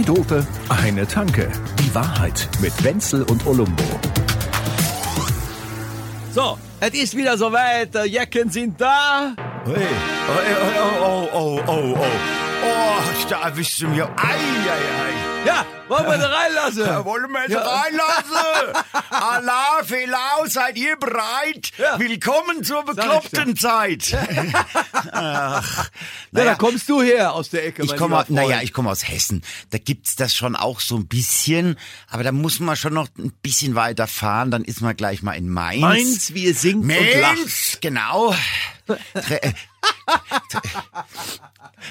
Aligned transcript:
Zwei 0.00 0.14
Dope, 0.14 0.46
eine 0.68 1.06
Tanke. 1.06 1.50
Die 1.78 1.94
Wahrheit 1.94 2.48
mit 2.60 2.72
Wenzel 2.82 3.22
und 3.24 3.46
Olumbo. 3.46 3.82
So, 6.32 6.58
es 6.80 6.94
ist 6.94 7.16
wieder 7.16 7.36
soweit. 7.36 7.94
Die 7.94 8.08
Jacken 8.08 8.48
sind 8.50 8.80
da. 8.80 9.34
Hey. 9.66 9.74
Oh, 10.28 11.02
oh, 11.02 11.04
oh, 11.04 11.28
oh, 11.32 11.60
oh, 11.66 11.94
oh. 11.98 12.06
Oh, 12.62 13.28
da 13.28 13.48
erwischst 13.48 13.82
du 13.82 13.88
mir. 13.88 14.04
Ei, 14.16 14.36
ei, 14.36 14.70
ei. 14.70 15.46
Ja, 15.46 15.66
wollen 15.90 16.06
wir 16.06 16.18
da 16.18 16.28
reinlassen? 16.28 16.86
Ja, 16.86 17.04
wollen 17.04 17.30
wir 17.30 17.40
jetzt 17.42 17.50
Ja. 17.50 17.60
reinlassen? 17.60 18.84
Allah, 19.10 19.82
Felau, 19.84 20.46
seid 20.46 20.76
ihr 20.78 20.96
bereit? 20.96 21.72
Ja. 21.78 21.98
Willkommen 21.98 22.64
zur 22.64 22.84
bekloppten 22.84 23.56
Zeit. 23.56 24.16
Ach, 25.12 25.12
Ja, 25.12 25.90
naja, 26.30 26.50
da 26.52 26.54
kommst 26.54 26.88
du 26.88 27.02
her 27.02 27.32
aus 27.34 27.50
der 27.50 27.66
Ecke. 27.66 27.82
ich 27.82 27.96
komme, 27.96 28.24
naja, 28.28 28.60
ich 28.62 28.72
komme 28.72 28.88
aus 28.90 29.06
Hessen. 29.08 29.42
Da 29.70 29.78
gibt's 29.78 30.14
das 30.16 30.34
schon 30.34 30.54
auch 30.56 30.80
so 30.80 30.96
ein 30.96 31.06
bisschen, 31.08 31.76
aber 32.08 32.22
da 32.22 32.32
muss 32.32 32.60
man 32.60 32.76
schon 32.76 32.94
noch 32.94 33.08
ein 33.18 33.32
bisschen 33.42 33.74
weiter 33.74 34.06
fahren. 34.06 34.50
Dann 34.50 34.64
ist 34.64 34.80
man 34.80 34.96
gleich 34.96 35.22
mal 35.22 35.32
in 35.34 35.48
Mainz. 35.48 35.80
Mainz, 35.82 36.34
wie 36.34 36.46
es 36.48 36.62
singt 36.62 36.84
und 36.84 36.88
lacht. 37.20 37.36
Mainz, 37.36 37.78
genau. 37.80 38.32
Äh, 38.88 38.94
tre- 39.20 39.40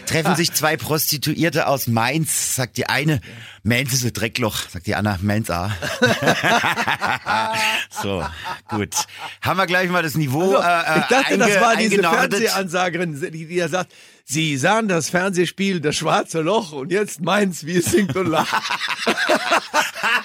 treffen 0.05 0.35
sich 0.35 0.53
zwei 0.53 0.77
Prostituierte 0.77 1.67
aus 1.67 1.88
Mainz, 1.88 2.55
sagt 2.55 2.77
die 2.77 2.88
eine, 2.88 3.21
Mainz 3.89 4.02
ist 4.02 4.05
ein 4.05 4.13
Dreckloch, 4.13 4.70
sagt 4.70 4.85
die 4.85 4.93
Anna, 4.93 5.17
Mainz 5.23 5.49
A. 5.49 5.71
so, 8.03 8.23
gut. 8.70 8.93
Haben 9.41 9.57
wir 9.57 9.66
gleich 9.66 9.89
mal 9.89 10.03
das 10.03 10.13
Niveau 10.13 10.57
Also, 10.57 10.57
äh, 10.57 10.99
ich 10.99 11.05
dachte, 11.05 11.38
das 11.39 11.59
war 11.59 11.75
diese. 11.75 12.03
Fernsehansagerin, 12.03 13.20
die, 13.31 13.47
die 13.47 13.58
da 13.58 13.67
sagt, 13.67 13.91
Sie 14.31 14.58
sahen 14.58 14.88
das 14.88 15.09
Fernsehspiel 15.09 15.80
Das 15.81 15.95
Schwarze 15.95 16.41
Loch 16.41 16.72
und 16.72 16.91
jetzt 16.91 17.19
meins, 17.19 17.66
wie 17.66 17.77
es 17.77 17.85
singt 17.85 18.16
und 18.16 18.27
lacht. 18.27 18.53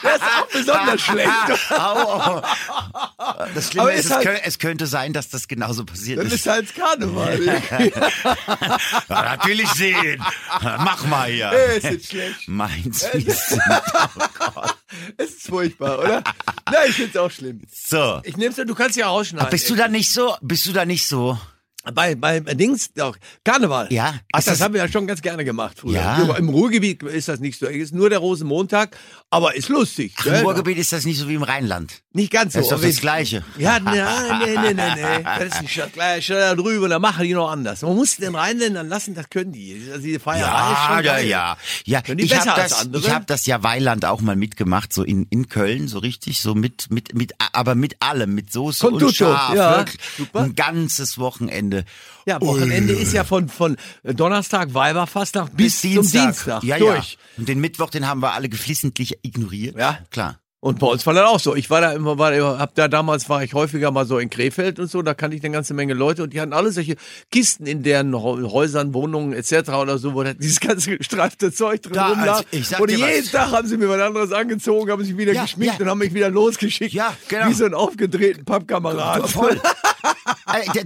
das 0.03 0.17
ist 0.17 0.23
auch 0.23 0.47
besonders 0.53 1.01
schlecht. 1.01 1.31
Au, 1.71 2.11
au. 2.37 2.43
Das 3.55 3.69
Schlimme 3.69 3.81
Aber 3.89 3.95
ist, 3.95 4.05
es, 4.05 4.11
halt- 4.13 4.27
könnte, 4.27 4.43
es 4.45 4.59
könnte 4.59 4.87
sein, 4.87 5.15
dass 5.15 5.31
das 5.31 5.49
genauso 5.49 5.87
passiert 5.87 6.19
Das 6.19 6.27
ist. 6.27 6.35
ist 6.35 6.47
halt 6.47 6.75
Karneval. 6.75 7.63
Ja, 9.09 9.09
natürlich 9.09 9.71
sehen. 9.71 10.23
Mach 10.61 11.07
mal 11.07 11.31
hier. 11.31 11.49
Hey, 11.49 11.79
ist 11.79 11.85
jetzt 11.85 12.09
schlecht. 12.11 12.47
Meins, 12.47 13.07
wie 13.15 13.27
es 13.27 13.47
sind. 13.49 13.63
Es 15.17 15.31
ist 15.31 15.47
furchtbar, 15.49 15.99
oder? 15.99 16.23
Nein, 16.67 16.77
ich 16.89 16.95
find's 16.95 17.17
auch 17.17 17.31
schlimm. 17.31 17.63
So. 17.73 18.21
Ich 18.23 18.37
nehm's 18.37 18.55
du 18.57 18.75
kannst 18.77 18.97
ja 18.97 19.09
rausschneiden. 19.09 19.51
Bist 19.51 19.69
du 19.69 19.75
da 19.75 19.89
nicht 19.89 20.13
so? 20.13 20.37
Bist 20.41 20.67
du 20.67 20.73
da 20.73 20.85
nicht 20.85 21.07
so? 21.09 21.37
Bei, 21.93 22.15
bei 22.15 22.41
Dings, 22.41 22.93
doch, 22.95 23.17
Karneval. 23.45 23.89
Ja. 23.93 24.15
Ach, 24.33 24.39
das, 24.39 24.45
das- 24.47 24.61
haben 24.63 24.73
wir 24.75 24.81
ja 24.83 24.89
schon 24.89 25.07
ganz 25.07 25.21
gerne 25.21 25.45
gemacht 25.45 25.79
früher. 25.81 25.95
Ja. 25.95 26.35
Im 26.37 26.49
Ruhrgebiet 26.49 27.03
ist 27.03 27.29
das 27.29 27.41
nicht 27.41 27.59
so. 27.59 27.67
Es 27.67 27.77
ist 27.77 27.95
nur 27.95 28.09
der 28.09 28.21
Rosenmontag, 28.21 28.97
aber 29.31 29.55
ist 29.55 29.69
lustig. 29.69 30.15
Ach, 30.19 30.25
gell? 30.25 30.41
Im 30.41 30.47
Ruhrgebiet 30.47 30.79
ist 30.79 30.93
das 30.93 31.05
nicht 31.05 31.19
so 31.19 31.29
wie 31.29 31.35
im 31.35 31.43
Rheinland. 31.43 32.03
Nicht 32.13 32.33
ganz 32.33 32.55
so. 32.55 32.61
Das 32.61 32.67
ist 32.67 32.73
doch 32.73 32.81
das 32.81 32.91
ich- 32.95 33.01
Gleiche. 33.01 33.45
Ja, 33.59 33.79
nein, 33.81 34.39
nee, 34.45 34.73
nee, 34.73 34.75
nee. 34.95 35.23
Das 35.25 35.45
ist 35.57 35.63
nicht 35.63 35.77
das 35.79 35.93
Gleiche 35.93 36.35
da 36.35 36.55
drüben, 36.55 36.89
da 36.89 36.99
machen 36.99 37.25
die 37.25 37.35
noch 37.35 37.51
anders. 37.51 37.83
Man 37.83 37.97
muss 37.97 38.17
den 38.17 38.35
Rheinländern 38.35 38.89
lassen, 38.89 39.15
das 39.15 39.29
können 39.29 39.53
die. 39.53 39.89
Also 39.91 40.03
die 40.05 40.19
Feierei 40.19 40.41
Ja, 40.41 41.01
ja, 41.01 41.19
ja. 41.19 41.57
Ja, 41.85 42.01
Können 42.03 42.19
die 42.19 42.25
ich 42.25 42.33
habe 42.35 42.45
besser 42.45 42.55
als 42.63 42.71
das, 42.73 42.81
andere? 42.81 43.03
ich 43.03 43.11
habe 43.11 43.25
das 43.27 43.45
ja 43.47 43.63
Weiland 43.63 44.05
auch 44.05 44.21
mal 44.21 44.37
mitgemacht, 44.37 44.93
so 44.93 45.03
in, 45.03 45.27
in 45.31 45.49
Köln, 45.49 45.89
so 45.89 45.99
richtig, 45.99 46.41
so 46.41 46.55
mit, 46.55 46.91
mit, 46.91 47.15
mit, 47.15 47.33
aber 47.53 47.75
mit 47.75 47.97
allem, 48.01 48.35
mit 48.35 48.53
Soße 48.53 48.87
Con 48.87 49.03
und 49.03 49.15
Schaf, 49.15 49.55
ja, 49.55 49.77
wirklich. 49.79 50.01
super. 50.17 50.41
Ein 50.41 50.55
ganzes 50.55 51.19
Wochenende. 51.19 51.74
Ja, 52.27 52.41
Wochenende 52.41 52.93
ist 52.93 53.13
ja 53.13 53.25
von, 53.25 53.49
von 53.49 53.77
Donnerstag 54.03 54.73
Weiberfastnacht 54.75 55.57
bis, 55.57 55.81
zum 55.81 55.91
Dienstag 56.11 56.63
Ja, 56.63 56.79
durch. 56.79 57.13
ja. 57.13 57.19
Und 57.39 57.49
den 57.49 57.61
Mittwoch, 57.61 57.91
den 57.91 58.07
haben 58.07 58.21
wir 58.21 58.33
alle 58.33 58.49
geflissentlich 58.49 59.19
ignoriert. 59.23 59.77
Ja. 59.77 59.99
Klar. 60.11 60.39
Und 60.65 60.79
bei 60.79 60.87
uns 60.87 61.05
war 61.05 61.13
das 61.13 61.25
auch 61.29 61.39
so. 61.41 61.55
Ich 61.55 61.69
war 61.69 61.83
da 61.83 61.93
immer, 61.93 62.17
war, 62.17 62.33
hab 62.59 62.75
da 62.75 62.89
damals 62.89 63.29
war 63.29 63.45
ich 63.45 63.53
häufiger 63.53 63.91
mal 63.91 64.07
so 64.07 64.19
in 64.19 64.31
Krefeld 64.31 64.79
und 64.81 64.91
so, 64.91 65.03
da 65.03 65.13
kannte 65.13 65.37
ich 65.37 65.45
eine 65.45 65.53
ganze 65.53 65.75
Menge 65.75 65.93
Leute 65.93 66.23
und 66.23 66.33
die 66.33 66.41
hatten 66.41 66.55
alle 66.55 66.73
solche 66.73 66.97
Kisten 67.31 67.67
in 67.67 67.83
deren 67.83 68.15
Häusern, 68.15 68.95
Wohnungen 68.95 69.35
etc. 69.35 69.69
oder 69.73 69.99
so, 69.99 70.15
wo 70.15 70.23
da 70.23 70.33
dieses 70.33 70.61
ganze 70.61 70.97
gestreifte 70.97 71.53
Zeug 71.53 71.83
drin 71.83 71.93
Da, 71.93 72.09
rumlag. 72.09 72.29
also, 72.29 72.45
ich 72.51 72.67
sag 72.67 72.81
und 72.81 72.91
jeden 72.91 73.03
was. 73.25 73.31
Tag 73.31 73.53
haben 73.53 73.69
sie 73.69 73.77
mir 73.77 73.91
was 73.91 74.01
anderes 74.01 74.33
angezogen, 74.33 74.91
haben 74.91 75.05
sich 75.05 75.15
wieder 75.19 75.35
Ja, 75.35 75.43
geschminkt 75.43 75.75
ja. 75.79 75.85
und 75.85 75.91
haben 75.91 75.99
mich 75.99 76.15
wieder 76.15 76.31
losgeschickt. 76.31 76.95
Ja, 76.95 77.15
genau. 77.29 77.49
Wie 77.49 77.53
so 77.53 77.67
ein 77.67 77.75
aufgedrehten 77.75 78.47
Pappkamerad. 78.47 79.29
Voll. 79.29 79.61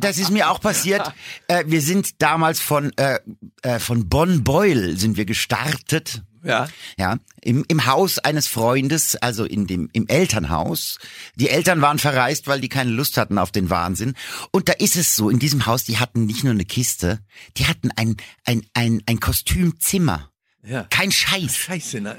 Das 0.01 0.19
ist 0.19 0.31
mir 0.31 0.51
auch 0.51 0.61
passiert. 0.61 1.13
Äh, 1.47 1.65
Wir 1.67 1.83
sind 1.83 2.21
damals 2.21 2.61
von, 2.61 2.91
äh, 2.97 3.19
äh, 3.63 3.79
von 3.79 4.09
Bonn-Beul 4.09 4.97
sind 4.97 5.17
wir 5.17 5.25
gestartet. 5.25 6.23
Ja. 6.43 6.69
Ja, 6.99 7.19
im, 7.43 7.65
im 7.69 7.87
Haus 7.87 8.19
eines 8.19 8.47
Freundes, 8.47 9.17
also 9.17 9.45
in 9.45 9.67
dem, 9.67 9.89
im 9.93 10.07
Elternhaus. 10.09 10.99
Die 11.37 11.49
Eltern 11.49 11.81
waren 11.81 11.99
verreist, 11.99 12.47
weil 12.47 12.61
die 12.61 12.69
keine 12.69 12.91
Lust 12.91 13.17
hatten 13.17 13.39
auf 13.39 13.51
den 13.51 13.71
Wahnsinn. 13.71 14.15
Und 14.51 14.69
da 14.69 14.73
ist 14.75 14.97
es 14.97 15.17
so, 15.17 15.31
in 15.31 15.39
diesem 15.39 15.67
Haus, 15.67 15.85
die 15.85 15.99
hatten 15.99 16.27
nicht 16.27 16.45
nur 16.45 16.53
eine 16.53 16.65
Kiste, 16.65 17.21
die 17.57 17.67
hatten 17.67 17.91
ein, 17.97 18.17
ein, 18.45 18.63
ein, 18.75 19.03
ein 19.07 19.21
Kostümzimmer. 19.21 20.31
Ja. 20.67 20.87
Kein 20.91 21.13
Scheiß. 21.13 21.57
Scheiße, 21.57 22.01
ne? 22.01 22.17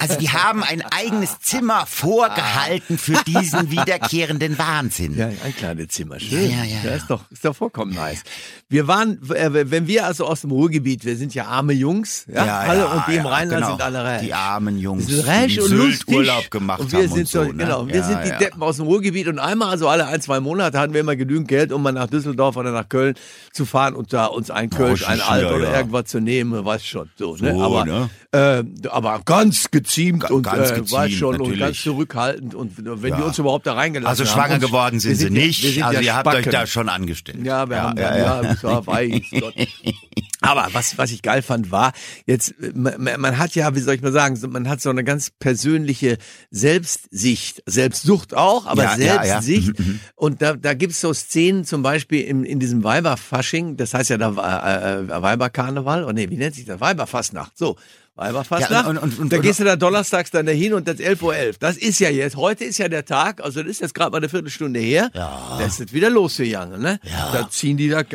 Also 0.00 0.18
die 0.18 0.28
haben 0.30 0.64
ein 0.64 0.82
eigenes 0.82 1.38
Zimmer 1.40 1.86
vorgehalten 1.86 2.98
für 2.98 3.22
diesen 3.24 3.70
wiederkehrenden 3.70 4.58
Wahnsinn. 4.58 5.16
Ja, 5.16 5.28
ein 5.28 5.54
kleines 5.56 5.88
Zimmer, 5.88 6.18
schön. 6.18 6.50
Ja, 6.50 6.58
ja, 6.58 6.64
ja, 6.64 6.76
ja. 6.82 6.90
ja. 6.90 6.96
Ist 6.96 7.08
doch, 7.08 7.30
ist 7.30 7.44
doch 7.44 7.54
vollkommen 7.54 7.94
nice. 7.94 8.24
Wir 8.68 8.88
waren, 8.88 9.22
äh, 9.30 9.70
wenn 9.70 9.86
wir 9.86 10.04
also 10.04 10.26
aus 10.26 10.40
dem 10.40 10.50
Ruhrgebiet, 10.50 11.04
wir 11.04 11.16
sind 11.16 11.32
ja 11.34 11.46
arme 11.46 11.72
Jungs, 11.72 12.26
ja, 12.26 12.58
alle, 12.58 12.88
und 12.88 13.04
die 13.06 13.14
im 13.14 13.24
ja, 13.24 13.30
Rheinland 13.30 13.62
genau. 13.62 13.76
sind 13.76 13.82
alle 13.82 14.02
reich. 14.04 14.22
Die 14.22 14.34
armen 14.34 14.78
Jungs, 14.78 15.06
Die 15.06 15.14
sind 15.14 15.26
reich 15.28 15.60
und 15.60 15.70
lustig. 15.70 16.16
Urlaub 16.16 16.50
gemacht 16.50 16.80
und 16.80 16.90
wir 16.90 16.98
haben 16.98 17.08
sind 17.08 17.20
und 17.20 17.28
so, 17.28 17.44
ne? 17.44 17.54
genau, 17.54 17.86
wir 17.86 17.94
Ja, 17.94 18.02
sind 18.02 18.24
die 18.24 18.28
ja. 18.30 18.38
Deppen 18.38 18.62
aus 18.62 18.76
dem 18.76 18.86
Ruhrgebiet 18.86 19.28
und 19.28 19.38
einmal, 19.38 19.70
also 19.70 19.88
alle 19.88 20.06
ein, 20.06 20.20
zwei 20.20 20.40
Monate 20.40 20.78
hatten 20.78 20.92
wir 20.92 21.00
immer 21.00 21.14
genügend 21.14 21.46
Geld, 21.46 21.70
um 21.70 21.82
mal 21.82 21.92
nach 21.92 22.08
Düsseldorf 22.08 22.56
oder 22.56 22.72
nach 22.72 22.88
Köln 22.88 23.14
zu 23.52 23.64
fahren 23.64 23.94
und 23.94 24.12
da 24.12 24.26
uns 24.26 24.50
ein 24.50 24.70
Kölsch, 24.70 25.06
ein 25.06 25.18
ja, 25.18 25.28
Alt 25.28 25.46
oder 25.46 25.70
ja. 25.70 25.76
irgendwas 25.76 26.06
zu 26.06 26.20
nehmen, 26.20 26.64
weißt 26.64 26.86
schon, 26.86 27.08
so, 27.16 27.36
ne? 27.36 27.54
So, 27.54 27.62
aber, 27.62 27.85
ne? 27.86 28.10
äh, 28.32 28.88
aber 28.88 29.22
ganz 29.24 29.70
geziemt 29.70 30.30
und, 30.30 30.42
ganz 30.42 30.70
äh, 30.70 30.74
geziemt, 30.74 30.92
weißt 30.92 31.14
schon, 31.14 31.40
und 31.40 31.58
ganz 31.58 31.80
zurückhaltend 31.80 32.54
und 32.54 32.72
wenn 32.76 33.10
Ja. 33.10 33.16
die 33.16 33.22
uns 33.22 33.38
überhaupt 33.38 33.66
da 33.66 33.72
reingelassen 33.74 34.08
Also 34.08 34.24
haben. 34.24 34.32
schwanger 34.40 34.54
uns- 34.56 34.64
geworden 34.66 35.00
sind, 35.00 35.10
wir 35.12 35.16
sie 35.16 35.24
ja- 35.24 35.30
nicht. 35.30 35.62
sind 35.62 35.82
also 35.82 35.94
ja 36.00 36.04
ihr 36.04 36.14
habt 36.16 36.26
euch 36.28 36.34
Spacken. 36.34 36.52
da 36.52 36.66
schon 36.66 36.88
angestellt. 36.88 37.38
Ja, 37.44 37.68
wir 37.70 37.82
haben 37.82 37.98
ja, 37.98 38.16
ja, 38.18 38.42
das 38.42 38.62
war 38.64 38.86
weiß 38.86 39.22
Gott. 39.40 39.54
Aber 40.46 40.68
was, 40.72 40.96
was 40.98 41.10
ich 41.10 41.22
geil 41.22 41.42
fand, 41.42 41.70
war, 41.70 41.92
jetzt, 42.26 42.54
äh, 42.60 42.72
man, 42.74 43.20
man 43.20 43.38
hat 43.38 43.54
ja, 43.54 43.74
wie 43.74 43.80
soll 43.80 43.94
ich 43.94 44.02
mal 44.02 44.12
sagen, 44.12 44.38
man 44.50 44.68
hat 44.68 44.80
so 44.80 44.90
eine 44.90 45.04
ganz 45.04 45.30
persönliche 45.30 46.18
Selbstsicht, 46.50 47.62
Selbstsucht 47.66 48.34
auch, 48.34 48.66
aber 48.66 48.82
Ja, 48.84 48.96
ja, 48.96 49.24
ja. 49.24 49.42
Selbstsicht. 49.42 49.78
Mhm, 49.78 50.00
Und 50.14 50.42
da, 50.42 50.54
da 50.54 50.74
gibt's 50.74 51.00
so 51.00 51.12
Szenen, 51.12 51.64
zum 51.64 51.82
Beispiel 51.82 52.22
in, 52.22 52.44
in 52.44 52.60
diesem 52.60 52.84
Weiberfasching, 52.84 53.76
das 53.76 53.94
heißt 53.94 54.10
ja 54.10 54.18
da 54.18 54.30
äh, 54.30 55.02
äh, 55.04 55.22
Weiberkarneval, 55.22 56.04
oder 56.04 56.12
nee, 56.12 56.30
wie 56.30 56.36
nennt 56.36 56.54
sich 56.54 56.64
das? 56.64 56.80
Weiberfastnacht, 56.80 57.56
so. 57.58 57.76
Weiberfastnacht. 58.16 58.70
Ja, 58.70 58.86
und- 58.90 58.98
und- 58.98 59.18
und- 59.18 59.32
da 59.32 59.38
gehst 59.38 59.60
du 59.60 59.64
da 59.64 59.76
donnerstags 59.76 60.30
dann 60.30 60.46
dahin 60.46 60.72
und 60.74 60.88
das 60.88 60.96
11.11 60.98 61.22
Uhr. 61.22 61.34
Das 61.60 61.76
ist 61.76 62.00
ja 62.00 62.08
jetzt, 62.08 62.36
heute 62.36 62.64
ist 62.64 62.78
ja 62.78 62.88
der 62.88 63.04
Tag, 63.04 63.42
also 63.44 63.60
das 63.60 63.70
ist 63.72 63.80
jetzt 63.82 63.94
gerade 63.94 64.10
mal 64.10 64.16
eine 64.18 64.28
Viertelstunde 64.30 64.80
her. 64.80 65.10
Ja. 65.14 65.58
Das 65.60 65.78
ist 65.80 65.92
wieder 65.92 66.08
losgegangen, 66.10 66.80
ne? 66.80 66.98
Ja. 67.04 67.30
Da 67.32 67.50
ziehen 67.50 67.76
die 67.76 67.88
da, 67.90 68.00
ich 68.00 68.06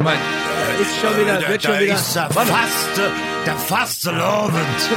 meine, 0.00 0.18
da 0.18 0.82
ist 0.82 0.98
schon 1.00 1.20
wieder, 1.20 1.40
da, 1.40 1.48
wird 1.48 1.62
schon 1.62 1.72
da 1.72 1.80
wieder. 1.80 1.94
ist 1.94 2.14
der 2.16 2.30
faste, 2.30 3.10
der 3.44 3.56
faste 3.56 4.10
Lovend. 4.12 4.90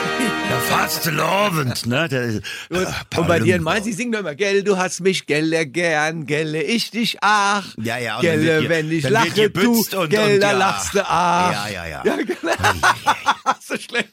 Der 0.50 0.57
faste 0.59 1.12
Lovend, 1.12 1.85
ne? 1.85 2.07
Der, 2.07 2.24
Und, 2.69 2.88
und 3.18 3.28
bei 3.28 3.40
dir 3.40 3.57
in 3.57 3.63
Mainz, 3.63 3.84
die 3.85 3.91
singen 3.94 4.13
doch 4.13 4.19
immer, 4.19 4.35
gell, 4.35 4.63
du 4.63 4.78
hast 4.78 5.01
mich, 5.01 5.25
gelle 5.25 5.66
gern, 5.68 6.25
gelle 6.25 6.63
ich 6.63 6.90
dich 6.91 7.18
ach. 7.22 7.66
Ja, 7.81 7.98
ja, 7.98 8.18
und 8.18 8.25
dann 8.25 8.39
Gelle, 8.42 8.59
ge- 8.62 8.69
wenn 8.69 8.92
ich 8.92 9.09
lache, 9.09 9.50
du, 9.50 9.71
und- 9.98 10.09
gell, 10.09 10.36
und 10.36 10.39
da 10.42 10.51
ja. 10.51 10.57
lachst 10.57 10.94
du 10.94 11.01
ach. 11.06 11.51
Ja, 11.51 11.68
ja, 11.68 11.86
ja. 11.86 12.01
Ja, 12.06 12.16
genau. 12.16 12.54
so 13.62 13.75
schlecht. 13.77 14.09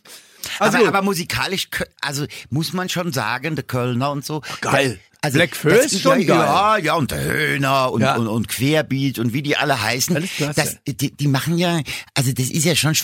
Also, 0.61 0.79
aber, 0.79 0.89
aber 0.89 1.03
musikalisch, 1.03 1.69
also 2.01 2.27
muss 2.51 2.73
man 2.73 2.89
schon 2.89 3.13
sagen, 3.13 3.57
der 3.57 3.65
Kölner 3.65 4.11
und 4.13 4.25
so. 4.25 4.43
geil. 4.61 5.01
Also, 5.23 5.37
Black 5.37 5.55
First 5.55 5.93
das- 5.95 6.01
schon 6.01 6.21
ja, 6.23 6.27
geil. 6.29 6.39
Ja, 6.39 6.77
ja, 6.79 6.95
und 6.95 7.11
der 7.11 7.23
Höhner 7.23 7.93
und, 7.93 8.01
Ja. 8.01 8.17
und, 8.17 8.27
und 8.27 8.49
Querbeat 8.49 9.19
und 9.19 9.35
wie 9.35 9.43
die 9.43 9.55
alle 9.55 9.81
heißen. 9.83 10.17
Alles 10.17 10.31
klasse. 10.35 10.55
Das, 10.55 10.79
die, 10.87 11.15
die 11.15 11.29
machen 11.29 11.59
ja, 11.59 11.81
also 12.15 12.33
das 12.33 12.47
ist 12.49 12.65
ja 12.65 12.75
schon 12.75 12.95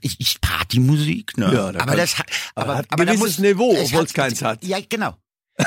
ich, 0.00 0.16
ich 0.18 0.40
Partymusik, 0.40 1.38
ne? 1.38 1.52
Ja, 1.54 1.70
da 1.70 1.80
aber 1.80 1.94
das 1.94 2.18
hat, 2.18 2.26
aber 2.56 2.72
aber, 2.78 2.84
aber 2.88 3.06
da 3.06 3.14
muss, 3.14 3.38
Niveau, 3.38 3.76
obwohl 3.78 4.04
es 4.04 4.12
keins 4.12 4.42
hat. 4.42 4.64
Ja, 4.64 4.78
genau. 4.88 5.14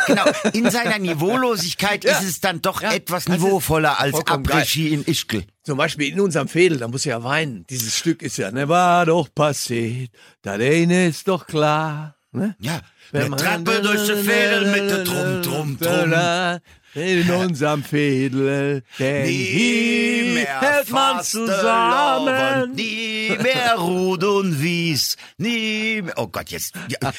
Genau, 0.08 0.24
in 0.54 0.70
seiner 0.72 0.98
Niveaulosigkeit 0.98 2.04
Ja. 2.04 2.18
ist 2.18 2.24
es 2.28 2.40
dann 2.40 2.62
doch 2.62 2.82
Ja, 2.82 2.94
etwas 2.94 3.28
niveauvoller 3.28 4.00
als. 4.00 4.16
Après-Ski 4.26 4.90
in 4.94 5.06
Ischgl. 5.06 5.44
Zum 5.64 5.78
Beispiel 5.78 6.12
in 6.12 6.20
unserem 6.20 6.48
Fädel, 6.48 6.80
da 6.80 6.88
muss 6.88 7.06
ja 7.06 7.24
weinen. 7.24 7.66
Dieses 7.70 7.96
Stück 7.98 8.22
ist 8.22 8.38
ja, 8.38 8.52
ne, 8.52 8.68
war 8.68 9.06
doch 9.06 9.30
passiert, 9.34 10.12
eine 10.46 11.08
ist 11.08 11.28
doch 11.28 11.46
klar. 11.46 12.16
Ne? 12.32 12.56
Ja, 12.60 12.82
Wir 13.12 13.30
trappen 13.30 13.84
durch 13.84 14.06
die 14.08 14.24
Fädel 14.24 14.72
mit 14.72 14.90
der 14.90 15.04
Drum, 15.04 15.42
Drum, 15.44 15.78
Drum. 15.80 16.60
In 16.96 17.30
unserem 17.32 17.84
Fädel, 17.84 18.84
denn 19.00 19.26
Nie 19.26 20.32
mehr 20.36 20.62
hält 20.62 20.92
man 20.92 21.24
zusammen. 21.24 22.72
nie 22.76 23.30
mehr 23.42 23.76
Rud 23.78 24.24
und 24.24 24.62
Wies, 24.62 25.18
nie 25.38 26.02
mehr, 26.04 26.14
oh 26.18 26.28
Gott, 26.28 26.50
jetzt, 26.50 26.76
ja, 26.90 27.12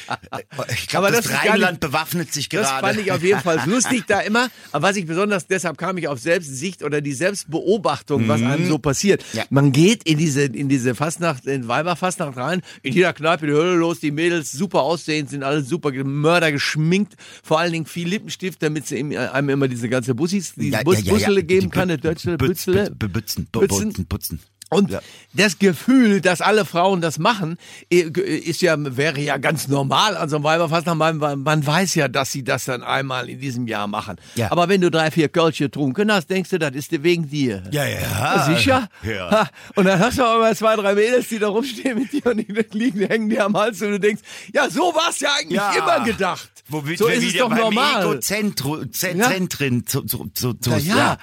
ich 0.71 0.87
glaube, 0.87 1.11
das, 1.11 1.25
das 1.25 1.33
Rheinland 1.45 1.79
bewaffnet 1.79 2.31
sich 2.31 2.47
Das 2.49 2.67
gerade. 2.67 2.87
fand 2.87 2.99
ich 2.99 3.11
auf 3.11 3.21
jeden 3.21 3.41
Fall 3.41 3.59
lustig 3.65 4.03
da 4.07 4.21
immer. 4.21 4.47
Aber 4.71 4.87
was 4.87 4.95
ich 4.95 5.05
besonders, 5.05 5.47
deshalb 5.47 5.77
kam 5.77 5.97
ich 5.97 6.07
auf 6.07 6.19
Selbstsicht 6.19 6.81
oder 6.83 7.01
die 7.01 7.13
Selbstbeobachtung, 7.13 8.27
was 8.27 8.41
einem 8.41 8.67
so 8.67 8.77
passiert. 8.77 9.23
Ja. 9.33 9.43
Man 9.49 9.71
geht 9.71 10.03
in 10.03 10.17
diese, 10.17 10.43
in 10.43 10.69
diese 10.69 10.95
Fastnacht, 10.95 11.45
in 11.45 11.67
Weiberfastnacht 11.67 12.37
rein, 12.37 12.61
in 12.81 12.93
jeder 12.93 13.13
Kneipe 13.13 13.47
die 13.47 13.53
Hölle 13.53 13.75
los, 13.75 13.99
die 13.99 14.11
Mädels 14.11 14.51
super 14.51 14.81
aussehend, 14.83 15.29
sind 15.29 15.43
alle 15.43 15.61
super 15.63 15.91
Mörder 15.91 16.51
geschminkt, 16.51 17.13
vor 17.43 17.59
allen 17.59 17.71
Dingen 17.73 17.85
viel 17.85 18.07
Lippenstift, 18.07 18.61
damit 18.63 18.87
sie 18.87 19.17
einem 19.17 19.49
immer 19.49 19.64
diese 19.67 19.89
ganze 19.89 20.15
Bussis, 20.15 20.53
diese 20.55 20.71
Ja, 20.77 20.83
Bus, 20.83 20.99
ja, 20.99 21.03
ja. 21.05 21.13
Bussele 21.13 21.43
geben 21.43 21.61
Die 21.61 21.69
kann, 21.69 21.83
eine 21.83 21.97
deutsche 21.97 22.35
Bütz- 22.37 22.65
Bützele. 22.65 22.85
Bütz- 22.91 22.95
Bebutzen, 22.97 23.47
Bützen. 23.51 24.05
putzen. 24.07 24.39
Und 24.71 24.89
Ja. 24.89 24.99
das 25.33 25.59
Gefühl, 25.59 26.21
dass 26.21 26.41
alle 26.41 26.65
Frauen 26.65 26.99
das 26.99 27.19
machen, 27.19 27.57
eh, 27.91 28.01
ist 28.09 28.63
ja, 28.63 28.75
wäre 28.97 29.21
ja 29.21 29.37
ganz 29.37 29.67
normal 29.67 30.17
an 30.17 30.27
so 30.27 30.37
einem 30.37 30.43
Weiberfastnacht. 30.43 30.97
Man, 30.97 31.65
weiß 31.67 31.93
ja, 31.93 32.07
dass 32.07 32.31
sie 32.31 32.43
das 32.43 32.65
dann 32.65 32.81
einmal 32.81 33.29
in 33.29 33.39
diesem 33.39 33.67
Jahr 33.67 33.85
machen. 33.85 34.15
Ja. 34.33 34.51
Aber 34.51 34.67
wenn 34.67 34.81
du 34.81 34.89
drei, 34.89 35.11
vier 35.11 35.29
Kölsche 35.29 35.65
getrunken 35.65 36.11
hast, 36.11 36.31
denkst 36.31 36.49
du, 36.49 36.57
das 36.57 36.73
ist 36.73 36.91
wegen 37.03 37.29
dir. 37.29 37.61
Ja, 37.71 37.85
ja. 37.85 38.43
Sicher? 38.55 38.89
Ja. 39.03 39.47
Und 39.75 39.85
dann 39.85 39.99
hast 39.99 40.17
du 40.17 40.23
aber 40.23 40.39
mal 40.39 40.55
zwei, 40.57 40.75
drei 40.75 40.95
Mädels, 40.95 41.27
die 41.29 41.37
da 41.37 41.47
rumstehen 41.49 41.99
mit 41.99 42.11
dir 42.11 42.25
und 42.25 42.37
die 42.37 42.65
liegen, 42.77 43.01
hängen 43.05 43.29
dir 43.29 43.45
am 43.45 43.55
Hals 43.55 43.79
und 43.83 43.91
du 43.91 43.99
denkst, 43.99 44.23
ja, 44.51 44.67
so 44.67 44.81
war 44.95 45.11
es 45.11 45.19
ja 45.19 45.29
eigentlich 45.39 45.57
Ja. 45.57 45.73
immer 45.73 46.03
gedacht. 46.05 46.49
Womit 46.67 46.97
so 46.97 47.07
wir 47.07 47.13
ist 47.15 47.23
es 47.27 47.37
doch 47.37 47.49
beim 47.49 47.59
normal. 47.59 48.03
Egozentrum, 48.05 48.81
Ja. 48.81 49.29
Zentren, 49.29 49.85
zu, 49.85 50.01
zu, 50.01 50.29
zu, 50.33 50.53
zu, 50.53 50.71
Ja, 50.71 50.77
ja. 50.77 51.17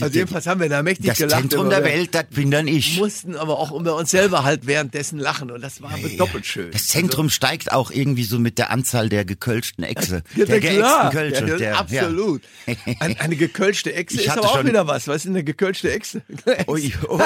Also 0.00 0.14
jedenfalls 0.18 0.46
haben 0.46 0.60
wir 0.60 0.68
da 0.68 0.82
mächtig 0.82 1.06
Das 1.06 1.18
gelacht. 1.18 1.40
Zentrum 1.40 1.66
über- 1.66 1.76
der 1.76 1.84
Welt, 1.84 2.14
das 2.14 2.24
bin 2.30 2.50
dann 2.50 2.66
ich. 2.68 2.98
mussten 2.98 3.36
aber 3.36 3.58
auch 3.58 3.72
über 3.72 3.94
uns 3.96 4.10
selber 4.10 4.44
halt 4.44 4.66
währenddessen 4.66 5.18
lachen 5.18 5.50
und 5.50 5.60
das 5.60 5.82
war 5.82 5.92
aber 5.92 6.08
doppelt 6.08 6.46
schön. 6.46 6.70
Das 6.72 6.86
Zentrum 6.86 7.30
steigt 7.30 7.72
auch 7.72 7.90
irgendwie 7.90 8.24
so 8.24 8.38
mit 8.38 8.58
der 8.58 8.70
Anzahl 8.70 9.08
der 9.08 9.24
gekölschten 9.24 9.84
Echse. 9.84 10.22
Ja, 10.36 10.44
der 10.44 10.60
der 10.60 10.70
klar. 10.70 11.10
Kölsche. 11.10 11.46
Ja, 11.48 11.56
der, 11.56 11.78
absolut. 11.78 12.42
Ja. 12.66 12.74
Ein, 13.00 13.18
eine 13.18 13.36
gekölschte 13.36 13.92
Echse 13.94 14.16
Ich 14.20 14.26
ist 14.26 14.30
aber 14.30 14.50
auch 14.50 14.64
wieder 14.64 14.86
was. 14.86 15.06
Was 15.08 15.16
ist 15.16 15.24
denn 15.26 15.32
eine 15.34 15.44
gekölschte 15.44 15.92
Echse? 15.94 16.22
Ui, 16.66 16.92
ui. 17.08 17.22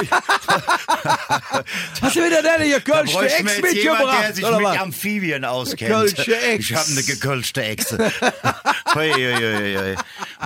Hast 2.00 2.16
du 2.16 2.24
wieder 2.24 2.42
deine 2.42 2.68
gekölschte 2.70 3.24
Echse 3.28 3.44
mitgebracht? 3.62 4.22
der 4.24 4.34
sich 4.34 4.44
mit? 4.50 4.80
Amphibien 4.80 5.44
auskennt. 5.44 5.90
Gekölschte 5.90 6.38
Echse. 6.40 6.72
Ich 6.72 6.74
habe 6.78 6.90
eine 6.90 7.02
gekölschte 7.02 7.61
Echse. 7.64 7.98
Ui, 8.96 9.10
ui, 9.12 9.34
ui, 9.34 9.76
ui. 9.78 9.96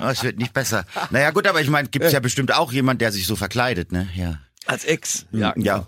Das 0.00 0.22
wird 0.22 0.38
nicht 0.38 0.52
besser. 0.52 0.84
Naja 1.10 1.30
gut, 1.30 1.46
aber 1.46 1.60
ich 1.60 1.68
meine, 1.68 1.88
gibt 1.88 2.04
es 2.04 2.12
ja 2.12 2.20
bestimmt 2.20 2.52
auch 2.54 2.72
jemand, 2.72 3.00
der 3.00 3.12
sich 3.12 3.26
so 3.26 3.36
verkleidet, 3.36 3.92
ne? 3.92 4.08
Ja. 4.14 4.38
Als 4.66 4.84
Ex. 4.84 5.26
Ja. 5.32 5.52
Ja. 5.56 5.86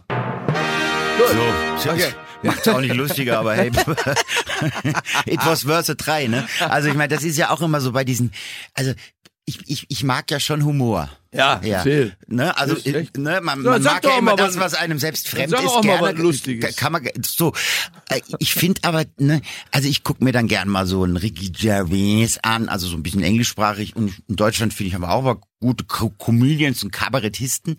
Gut. 1.19 1.37
So, 1.83 1.91
Okay. 1.91 2.13
macht's 2.43 2.69
auch 2.69 2.81
nicht 2.81 2.95
lustiger, 2.95 3.39
aber 3.39 3.55
hey, 3.55 3.69
it 5.27 5.41
was 5.45 5.67
worth 5.67 5.91
a 5.91 5.95
try, 5.95 6.29
ne? 6.29 6.47
Also 6.61 6.89
ich 6.89 6.95
meine, 6.95 7.09
das 7.15 7.25
ist 7.25 7.37
ja 7.37 7.51
auch 7.51 7.61
immer 7.61 7.81
so 7.81 7.93
bei 7.93 8.05
diesen, 8.05 8.33
also 8.75 8.93
ich, 9.49 9.61
ich, 9.67 9.87
ich 9.89 10.05
mag 10.05 10.31
ja 10.31 10.39
schon 10.39 10.65
Humor. 10.65 11.09
Ja, 11.31 11.61
ja. 11.63 11.85
Ne, 12.27 12.57
also 12.57 12.75
echt- 12.79 13.19
ne, 13.19 13.41
man, 13.43 13.63
So, 13.63 13.69
man 13.69 13.83
mag 13.83 14.03
ja 14.03 14.13
immer 14.17 14.31
mal 14.35 14.37
das, 14.37 14.59
was- 14.59 14.73
einem 14.73 14.99
selbst 14.99 15.29
fremd 15.29 15.51
sag 15.51 15.61
ist. 15.63 15.69
auch 15.69 15.85
mal 15.85 15.99
gerne, 15.99 16.17
was 16.17 16.23
Lustiges. 16.23 16.77
Kann 16.77 16.93
man 16.93 17.07
so. 17.27 17.53
äh, 18.09 18.21
Ich 18.39 18.55
finde 18.55 18.81
aber, 18.85 19.05
ne, 19.19 19.43
also 19.71 19.89
ich 19.89 20.05
gucke 20.05 20.25
mir 20.25 20.33
dann 20.33 20.49
gern 20.49 20.69
mal 20.71 20.87
so 20.87 21.05
einen 21.05 21.19
Ricky 21.19 21.51
Gervais 21.51 22.39
an, 22.43 22.71
also 22.71 22.87
so 22.89 22.97
ein 22.97 23.03
bisschen 23.03 23.23
englischsprachig. 23.23 23.95
Und 23.95 24.15
in 24.27 24.37
Deutschland 24.37 24.73
finde 24.73 24.89
ich 24.89 24.95
aber 24.95 25.11
auch 25.11 25.23
mal 25.23 25.37
gute 25.61 25.85
Co- 25.85 26.09
Comedians 26.17 26.83
und 26.83 26.93
Kabarettisten. 26.93 27.79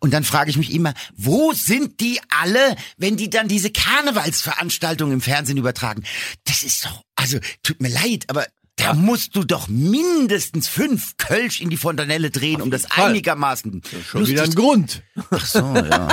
Und 0.00 0.12
dann 0.12 0.24
frage 0.24 0.50
ich 0.50 0.56
mich 0.56 0.72
immer, 0.74 0.92
wo 1.14 1.52
sind 1.52 2.00
die 2.00 2.18
alle, 2.40 2.74
wenn 2.96 3.16
die 3.16 3.30
dann 3.30 3.46
diese 3.46 3.70
Karnevalsveranstaltungen 3.70 5.14
im 5.14 5.20
Fernsehen 5.20 5.56
übertragen? 5.58 6.02
Das 6.46 6.64
ist 6.64 6.84
doch, 6.84 7.02
also 7.14 7.38
tut 7.62 7.80
mir 7.80 7.90
leid, 7.90 8.24
aber 8.28 8.44
da 8.78 8.94
musst 8.94 9.36
du 9.36 9.44
doch 9.44 9.68
mindestens 9.68 10.68
fünf 10.68 11.16
Kölsch 11.16 11.60
in 11.60 11.68
die 11.68 11.76
Fontanelle 11.76 12.30
drehen, 12.30 12.62
um 12.62 12.70
das 12.70 12.86
Fall. 12.86 13.10
einigermaßen 13.10 13.82
Schon 14.08 14.26
wieder 14.26 14.44
ein 14.44 14.54
Grund. 14.54 15.02
Ach 15.30 15.44
so, 15.44 15.58
ja. 15.58 16.08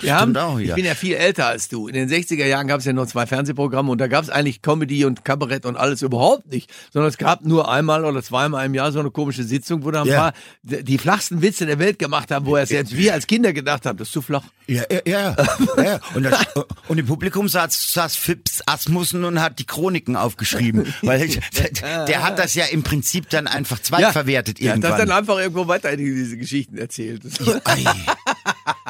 Wir 0.00 0.16
haben, 0.16 0.36
auch 0.36 0.58
ich 0.58 0.64
wieder. 0.66 0.74
bin 0.74 0.84
ja 0.84 0.94
viel 0.94 1.14
älter 1.14 1.46
als 1.46 1.68
du. 1.68 1.88
In 1.88 1.94
den 1.94 2.08
60er 2.08 2.46
Jahren 2.46 2.66
gab 2.68 2.80
es 2.80 2.84
ja 2.86 2.92
noch 2.92 3.06
zwei 3.06 3.26
Fernsehprogramme 3.26 3.90
und 3.90 3.98
da 3.98 4.06
gab 4.06 4.22
es 4.24 4.30
eigentlich 4.30 4.62
Comedy 4.62 5.04
und 5.04 5.24
Kabarett 5.24 5.66
und 5.66 5.76
alles 5.76 6.02
überhaupt 6.02 6.50
nicht. 6.52 6.70
Sondern 6.92 7.08
es 7.08 7.18
gab 7.18 7.44
nur 7.44 7.70
einmal 7.70 8.04
oder 8.04 8.22
zweimal 8.22 8.66
im 8.66 8.74
Jahr 8.74 8.92
so 8.92 9.00
eine 9.00 9.10
komische 9.10 9.44
Sitzung, 9.44 9.84
wo 9.84 9.90
da 9.90 10.02
ein 10.02 10.08
Ja. 10.08 10.18
paar 10.18 10.32
die 10.62 10.98
flachsten 10.98 11.42
Witze 11.42 11.66
der 11.66 11.78
Welt 11.78 11.98
gemacht 11.98 12.30
haben, 12.30 12.46
wo 12.46 12.56
er 12.56 12.66
selbst 12.66 12.96
wir 12.96 13.12
als 13.14 13.26
Kinder 13.26 13.52
gedacht 13.52 13.86
haben, 13.86 13.98
das 13.98 14.08
ist 14.08 14.12
zu 14.12 14.22
flach. 14.22 14.44
Ja, 14.66 14.82
ja, 14.90 15.00
ja. 15.06 15.36
ja. 15.82 16.00
Und, 16.14 16.24
das, 16.24 16.44
und 16.88 16.98
im 16.98 17.06
Publikum 17.06 17.48
saß, 17.48 17.92
saß 17.92 18.16
Phipps 18.16 18.62
Asmussen 18.66 19.24
und 19.24 19.40
hat 19.40 19.58
die 19.58 19.64
Chroniken 19.66 20.14
aufgeschrieben. 20.16 20.92
Weil 21.02 21.26
der, 21.28 22.04
der 22.06 22.22
hat 22.22 22.38
das 22.38 22.54
ja 22.54 22.66
im 22.66 22.82
Prinzip 22.82 23.30
dann 23.30 23.46
einfach 23.46 23.78
zweitverwertet 23.80 24.60
Ja, 24.60 24.72
irgendwann. 24.72 24.90
das 24.90 25.00
dann 25.00 25.10
einfach 25.10 25.38
irgendwo 25.38 25.66
weiter 25.68 25.90
in 25.92 25.98
diese 25.98 26.36
Geschichten 26.36 26.76
erzählt. 26.76 27.22
Ei. 27.64 27.84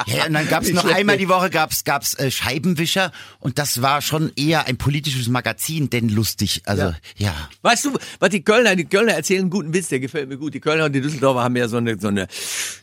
Ja, 0.07 0.25
und 0.25 0.33
dann 0.33 0.47
gab's 0.47 0.67
Nicht 0.67 0.75
noch 0.75 0.85
einmal 0.93 1.17
die 1.17 1.29
Woche 1.29 1.49
gab's 1.49 1.83
gab's 1.83 2.13
äh, 2.15 2.31
Scheibenwischer 2.31 3.11
und 3.39 3.57
das 3.59 3.81
war 3.81 4.01
schon 4.01 4.31
eher 4.35 4.67
ein 4.67 4.77
politisches 4.77 5.27
Magazin, 5.27 5.89
denn 5.89 6.09
lustig. 6.09 6.61
Also 6.65 6.83
Ja. 6.83 6.95
ja. 7.17 7.35
Weißt 7.61 7.85
du, 7.85 7.97
was 8.19 8.29
die 8.29 8.41
Kölner, 8.43 8.75
die 8.75 8.85
Kölner 8.85 9.13
erzählen 9.13 9.41
einen 9.41 9.49
guten 9.49 9.73
Witz, 9.73 9.87
der 9.89 9.99
gefällt 9.99 10.29
mir 10.29 10.37
gut. 10.37 10.53
Die 10.53 10.59
Kölner 10.59 10.85
und 10.85 10.93
die 10.93 11.01
Düsseldorfer 11.01 11.43
haben 11.43 11.55
ja 11.55 11.67
so 11.67 11.77
eine, 11.77 11.99
so 11.99 12.07
eine, 12.07 12.27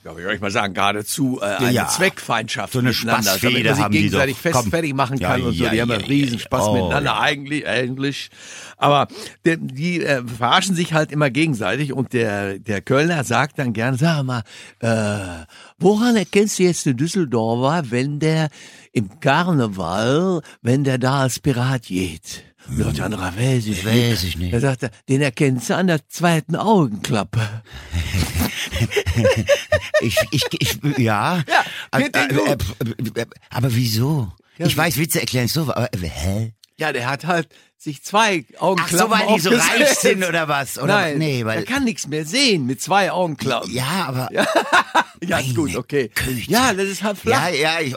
ja, 0.05 0.17
wie 0.17 0.23
soll 0.23 0.35
ich 0.35 0.41
mal 0.41 0.51
sagen, 0.51 0.75
geradezu 0.75 1.41
äh, 1.41 1.45
eine 1.45 1.73
Ja. 1.73 1.89
Zweckfeinschaft 1.89 2.73
So 2.73 2.79
eine 2.81 2.89
miteinander, 2.91 3.37
damit 3.41 3.65
man 3.65 3.75
sich 3.75 3.89
gegenseitig 3.91 4.37
fest 4.37 4.55
Komm. 4.61 4.71
fertig 4.71 4.95
machen 4.95 5.19
Ja, 5.19 5.31
kann 5.33 5.43
und 5.43 5.53
so. 5.55 5.65
ja, 5.65 5.71
Die 5.71 5.81
haben 5.83 5.91
ja 5.91 5.99
ja, 5.99 6.07
riesen 6.07 6.35
ja. 6.35 6.41
Spaß 6.41 6.65
Oh, 6.65 6.73
miteinander, 6.75 7.11
ja. 7.13 7.21
eigentlich, 7.21 7.67
eigentlich. 7.67 8.31
Aber 8.77 9.09
die, 9.47 9.57
die 9.59 10.03
äh, 10.05 10.23
verarschen 10.27 10.75
sich 10.77 10.93
halt 10.93 11.11
immer 11.13 11.31
gegenseitig 11.31 11.93
und 11.93 12.13
der, 12.13 12.59
der 12.59 12.83
Kölner 12.83 13.25
sagt 13.25 13.59
dann 13.59 13.73
gern, 13.73 13.97
sag 13.97 14.23
mal, 14.25 14.43
äh, 14.81 15.45
woran 15.79 16.17
erkennst 16.17 16.59
du 16.59 16.65
jetzt 16.65 16.85
den 16.87 16.97
Düsseldorfer, 16.97 17.06
wenn 17.91 18.19
der 18.19 18.49
im 18.93 19.21
Karneval, 19.21 20.43
wenn 20.63 20.85
der 20.85 20.99
da 20.99 21.21
als 21.23 21.39
Pirat 21.39 21.83
geht? 21.83 22.43
Ja, 22.77 22.91
der 22.91 23.05
andere 23.05 23.23
weiß 23.37 23.67
ich 23.67 23.85
Weiß 23.87 24.25
ich 24.25 24.37
nicht. 24.39 24.53
Da 24.53 24.59
sagt 24.61 24.83
er, 24.83 24.91
den 25.09 25.21
erkennst 25.23 25.71
du 25.71 25.77
an 25.77 25.87
der 25.87 26.09
zweiten 26.09 26.57
Augenklappe. 26.57 27.41
Ich, 30.01 30.19
ich, 30.31 30.45
ich, 30.59 30.99
ja. 30.99 31.43
Ja, 31.49 32.09
dir 32.09 32.31
äh, 32.31 32.35
gut. 32.57 33.17
äh, 33.17 33.21
äh, 33.23 33.27
aber 33.51 33.75
wieso? 33.75 34.31
Ja, 34.59 34.67
ich 34.67 34.77
weiß, 34.77 34.99
Witze 34.99 35.21
erklären 35.21 35.49
so, 35.49 35.63
aber 35.63 35.89
hä? 36.03 36.53
Ja, 36.79 36.93
der 36.93 37.09
hat 37.09 37.25
halt 37.25 37.49
sich 37.79 38.03
zwei 38.03 38.45
Ach 38.57 38.61
Augenklappen 38.63 38.99
so, 38.99 39.11
weil 39.11 39.35
die 39.35 39.41
so 39.41 39.51
reich 39.51 39.89
sind 39.99 40.23
oder 40.25 40.49
was? 40.49 40.79
Oder, 40.79 40.87
Nein, 40.95 41.19
nee, 41.19 41.41
er 41.41 41.47
weil 41.47 41.65
kann 41.65 41.85
nichts 41.85 42.07
mehr 42.07 42.27
sehen 42.27 42.67
mit 42.67 42.83
zwei 42.83 43.11
Augenklappen. 43.11 43.73
ja, 43.73 44.05
aber 44.07 44.29
Ja, 44.33 44.47
ist 45.21 45.55
gut, 45.55 45.77
okay. 45.77 46.11
Güte. 46.15 46.51
Ja, 46.51 46.73
das 46.73 46.87
ist 46.89 47.03
halt 47.03 47.19
flach. 47.19 47.49
ja, 47.51 47.79
ja, 47.79 47.81
ich, 47.81 47.95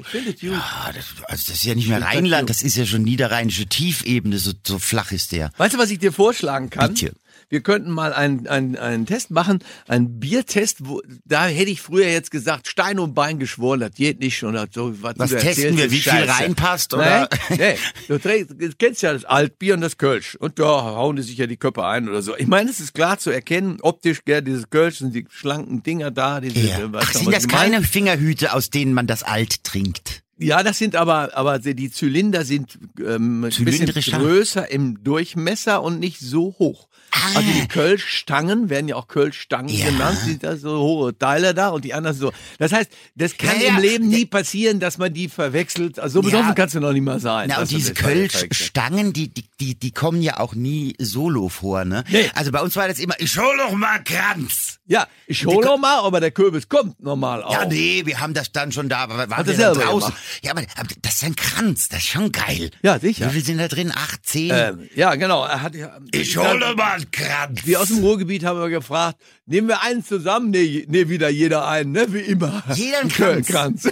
Ich 0.00 0.06
finde 0.06 0.30
es 0.30 0.40
gut. 0.40 0.52
ah, 0.52 0.92
das, 0.94 1.04
also 1.28 1.44
das 1.48 1.56
ist 1.56 1.64
ja 1.64 1.74
nicht 1.74 1.88
mehr 1.88 2.02
Rheinland, 2.02 2.48
das 2.50 2.62
ist 2.62 2.76
ja 2.76 2.86
schon 2.86 3.02
niederrheinische 3.02 3.66
Tiefebene, 3.66 4.38
so, 4.38 4.52
so 4.66 4.78
flach 4.78 5.12
ist 5.12 5.32
der. 5.32 5.50
Weißt 5.56 5.74
du, 5.74 5.78
was 5.78 5.90
ich 5.90 5.98
dir 5.98 6.12
vorschlagen 6.12 6.70
kann? 6.70 6.94
Bitte. 6.94 7.14
Wir 7.48 7.60
könnten 7.60 7.90
mal 7.90 8.12
einen, 8.12 8.46
einen, 8.48 8.76
einen 8.76 9.06
Test 9.06 9.30
machen, 9.30 9.60
einen 9.86 10.18
Biertest, 10.18 10.86
wo, 10.86 11.00
da 11.24 11.46
hätte 11.46 11.70
ich 11.70 11.80
früher 11.80 12.08
jetzt 12.08 12.30
gesagt, 12.30 12.66
Stein 12.66 12.98
und 12.98 13.14
Bein 13.14 13.38
geschworen, 13.38 13.80
das 13.80 13.92
geht 13.94 14.18
nicht. 14.20 14.42
Und 14.42 14.56
so, 14.74 15.00
was 15.02 15.14
Was 15.18 15.30
testen 15.30 15.76
wir, 15.76 15.90
wie 15.90 16.00
viel 16.00 16.12
scheiße. 16.12 16.32
reinpasst, 16.40 16.94
oder? 16.94 17.28
Nee, 17.50 17.56
nee. 17.56 17.76
Du, 18.08 18.18
trägst, 18.18 18.50
du 18.50 18.70
kennst 18.78 19.02
ja 19.02 19.12
das 19.12 19.24
Altbier 19.24 19.74
und 19.74 19.80
das 19.80 19.96
Kölsch. 19.96 20.34
Und 20.36 20.58
da 20.58 20.64
hauen 20.82 21.16
die 21.16 21.22
sich 21.22 21.36
ja 21.38 21.46
die 21.46 21.56
Köpfe 21.56 21.84
ein 21.84 22.08
oder 22.08 22.22
so. 22.22 22.36
Ich 22.36 22.46
meine, 22.48 22.68
es 22.70 22.80
ist 22.80 22.94
klar 22.94 23.18
zu 23.18 23.30
erkennen, 23.30 23.78
optisch, 23.80 24.24
gell, 24.24 24.42
dieses 24.42 24.68
Kölsch 24.70 25.00
und 25.02 25.14
die 25.14 25.26
schlanken 25.30 25.82
Dinger 25.82 26.10
da. 26.10 26.40
Diese, 26.40 26.58
Ja. 26.58 26.78
äh, 26.78 26.88
Ach, 26.94 27.12
sind 27.12 27.32
das 27.32 27.46
keine 27.48 27.82
Fingerhüte, 27.82 28.52
aus 28.54 28.70
denen 28.70 28.92
man 28.92 29.06
das 29.06 29.22
Alt 29.22 29.62
trinkt? 29.62 30.22
Ja, 30.38 30.62
das 30.62 30.78
sind 30.78 30.96
aber, 30.96 31.30
aber 31.36 31.58
die 31.60 31.90
Zylinder 31.90 32.44
sind 32.44 32.78
ähm, 33.00 33.44
ein 33.44 33.64
bisschen 33.64 33.86
größer 33.86 34.70
im 34.70 35.02
Durchmesser 35.02 35.82
und 35.82 35.98
nicht 35.98 36.20
so 36.20 36.54
hoch. 36.58 36.88
Also 37.34 37.40
die 37.50 37.66
Kölschstangen 37.68 38.68
werden 38.68 38.88
ja 38.88 38.96
auch 38.96 39.08
Kölschstangen 39.08 39.68
Ja. 39.68 39.86
genannt, 39.86 40.18
sind 40.24 40.44
da 40.44 40.56
so 40.56 40.78
hohe 40.78 41.16
Teile 41.18 41.54
da 41.54 41.68
und 41.68 41.84
die 41.84 41.94
anderen 41.94 42.16
so. 42.16 42.32
Das 42.58 42.72
heißt, 42.72 42.90
das 43.14 43.36
kann 43.36 43.56
Ja, 43.60 43.68
ja. 43.68 43.68
im 43.70 43.78
Leben 43.78 44.08
nie 44.08 44.26
passieren, 44.26 44.80
dass 44.80 44.98
man 44.98 45.12
die 45.14 45.28
verwechselt. 45.28 45.98
Also 45.98 46.20
so 46.22 46.28
Ja. 46.28 46.36
besoffen 46.36 46.54
kannst 46.54 46.74
du 46.74 46.80
noch 46.80 46.92
nicht 46.92 47.02
mal 47.02 47.18
sein. 47.20 47.48
Na, 47.48 47.60
und 47.60 47.70
diese. 47.70 47.94
Kölsch-Stangen, 47.94 49.12
die, 49.12 49.28
die, 49.28 49.44
die, 49.60 49.74
die 49.78 49.92
kommen 49.92 50.20
ja 50.22 50.38
auch 50.40 50.54
nie 50.54 50.94
solo 50.98 51.48
vor, 51.48 51.84
ne? 51.84 52.04
Nee. 52.10 52.30
Also 52.34 52.52
bei 52.52 52.60
uns 52.60 52.76
war 52.76 52.88
das 52.88 52.98
immer, 52.98 53.14
ich 53.18 53.36
hol 53.38 53.56
doch 53.56 53.72
mal 53.72 54.02
Kranz. 54.04 54.78
Ja, 54.88 55.06
ich 55.26 55.44
hole 55.46 55.66
noch 55.66 55.78
mal, 55.78 55.98
aber 55.98 56.20
der 56.20 56.30
Kürbis 56.30 56.68
kommt 56.68 57.02
normal 57.02 57.42
auch. 57.42 57.52
Ja, 57.52 57.64
nee, 57.66 58.02
wir 58.04 58.20
haben 58.20 58.34
das 58.34 58.52
dann 58.52 58.70
schon 58.70 58.88
da, 58.88 58.98
aber 58.98 59.28
waren 59.30 59.44
wir 59.46 59.54
draußen. 59.56 60.10
gemacht. 60.10 60.14
Ja, 60.42 60.52
aber, 60.52 60.60
aber 60.76 60.88
das 61.02 61.14
ist 61.14 61.24
ein 61.24 61.34
Kranz, 61.34 61.88
das 61.88 62.00
ist 62.00 62.08
schon 62.08 62.30
geil. 62.30 62.70
Ja, 62.82 62.98
sicher. 63.00 63.26
Wie 63.26 63.30
viel 63.34 63.44
sind 63.44 63.58
da 63.58 63.66
drin? 63.66 63.92
Acht, 63.92 64.24
zehn? 64.24 64.52
Ähm, 64.54 64.88
ja, 64.94 65.16
genau. 65.16 65.44
Er 65.44 65.62
hat 65.62 65.74
ja. 65.74 65.96
ich 66.12 66.36
hol 66.36 66.60
doch 66.60 66.76
mal 66.76 66.95
Kranz. 67.10 67.60
Wir 67.64 67.80
aus 67.80 67.88
dem 67.88 67.98
Ruhrgebiet 67.98 68.44
haben 68.44 68.58
wir 68.60 68.68
gefragt, 68.68 69.18
nehmen 69.46 69.68
wir 69.68 69.82
einen 69.82 70.04
zusammen? 70.04 70.50
Nee, 70.50 70.84
nee, 70.88 71.08
wieder 71.08 71.28
jeder 71.28 71.66
einen, 71.68 71.92
ne? 71.92 72.12
Wie 72.12 72.20
immer. 72.20 72.62
Jeder 72.74 73.00
einen 73.00 73.10
Kranz. 73.44 73.46
Kranz. 73.48 73.88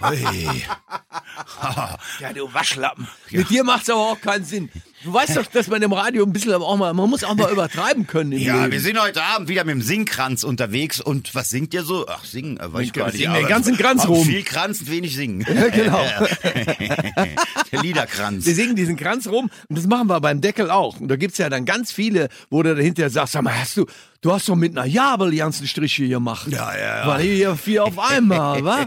Hey. 0.00 0.64
Ja, 2.20 2.32
du 2.32 2.52
Waschlappen. 2.52 3.08
Mit 3.30 3.50
dir 3.50 3.64
macht's 3.64 3.90
aber 3.90 4.00
auch 4.00 4.20
keinen 4.20 4.44
Sinn. 4.44 4.70
Du 5.04 5.12
weißt 5.12 5.36
doch, 5.36 5.44
dass 5.46 5.68
man 5.68 5.82
im 5.82 5.92
Radio 5.92 6.24
ein 6.24 6.32
bisschen 6.32 6.54
auch 6.54 6.76
mal, 6.76 6.92
man 6.94 7.10
muss 7.10 7.24
auch 7.24 7.34
mal 7.34 7.52
übertreiben 7.52 8.06
können 8.06 8.32
Ja, 8.32 8.60
Leben. 8.62 8.72
wir 8.72 8.80
sind 8.80 8.98
heute 8.98 9.22
Abend 9.22 9.48
wieder 9.48 9.62
mit 9.64 9.74
dem 9.74 9.82
Singkranz 9.82 10.44
unterwegs 10.44 10.98
und 11.00 11.34
was 11.34 11.50
singt 11.50 11.74
ihr 11.74 11.82
so? 11.84 12.06
Ach, 12.08 12.24
singen, 12.24 12.58
äh, 12.58 12.72
weiß 12.72 12.82
ich 12.86 12.92
gar 12.94 13.06
nicht. 13.06 13.18
singen 13.18 13.34
den 13.34 13.46
ganzen 13.46 13.76
Kranz 13.76 14.08
rum. 14.08 14.24
Viel 14.26 14.42
Kranz 14.42 14.80
und 14.80 14.90
wenig 14.90 15.14
singen. 15.14 15.44
Ja, 15.54 15.68
genau. 15.68 16.00
Der 17.72 17.82
Liederkranz. 17.82 18.46
Wir 18.46 18.54
singen 18.54 18.76
diesen 18.76 18.96
Kranz 18.96 19.26
rum 19.26 19.50
und 19.68 19.78
das 19.78 19.86
machen 19.86 20.08
wir 20.08 20.20
beim 20.20 20.40
Deckel 20.40 20.70
auch. 20.70 21.00
Und 21.00 21.08
da 21.08 21.16
gibt's 21.16 21.38
ja 21.38 21.48
dann 21.50 21.64
ganz 21.64 21.92
viele, 21.92 22.28
wo 22.50 22.62
du 22.62 22.74
dahinter 22.74 23.08
sagst, 23.10 23.32
sag 23.34 23.42
mal, 23.42 23.54
hast 23.58 23.76
du, 23.76 23.86
du 24.24 24.32
hast 24.32 24.48
doch 24.48 24.56
mit 24.56 24.76
einer 24.76 24.86
Jabel 24.86 25.30
die 25.30 25.36
ganzen 25.36 25.66
Striche 25.68 26.08
gemacht. 26.08 26.48
Ja, 26.50 26.74
ja, 26.76 26.98
ja. 27.02 27.06
War 27.06 27.20
hier 27.20 27.54
vier 27.56 27.84
auf 27.84 27.98
einmal, 27.98 28.64
wa? 28.64 28.86